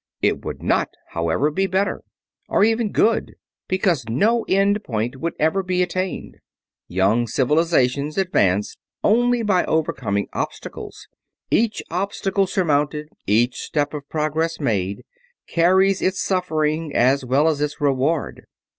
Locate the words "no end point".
4.09-5.17